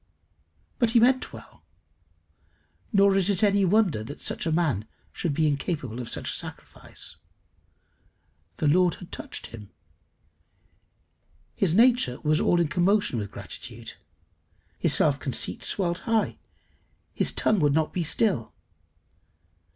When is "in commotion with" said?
12.59-13.29